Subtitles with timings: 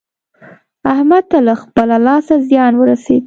[0.93, 3.19] احمد ته له خپله لاسه زيان ورسېد.